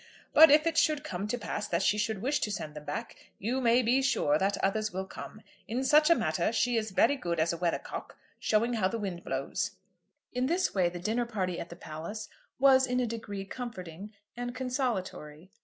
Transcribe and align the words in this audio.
But 0.33 0.49
if 0.49 0.65
it 0.65 0.79
should 0.79 1.03
come 1.03 1.27
to 1.27 1.37
pass 1.37 1.67
that 1.67 1.83
she 1.83 1.99
should 1.99 2.23
wish 2.23 2.39
to 2.39 2.51
send 2.51 2.73
them 2.73 2.85
back, 2.85 3.33
you 3.37 3.61
may 3.61 3.83
be 3.83 4.01
sure 4.01 4.39
that 4.39 4.57
others 4.63 4.91
will 4.91 5.05
come. 5.05 5.43
In 5.67 5.83
such 5.83 6.09
a 6.09 6.15
matter 6.15 6.51
she 6.51 6.75
is 6.75 6.89
very 6.89 7.15
good 7.15 7.39
as 7.39 7.53
a 7.53 7.57
weathercock, 7.57 8.17
showing 8.39 8.73
how 8.73 8.87
the 8.87 8.97
wind 8.97 9.23
blows." 9.23 9.75
In 10.33 10.47
this 10.47 10.73
way 10.73 10.89
the 10.89 10.97
dinner 10.97 11.27
party 11.27 11.59
at 11.59 11.69
the 11.69 11.75
palace 11.75 12.29
was 12.57 12.87
in 12.87 12.99
a 12.99 13.05
degree 13.05 13.45
comforting 13.45 14.11
and 14.35 14.55
consolatory. 14.55 15.51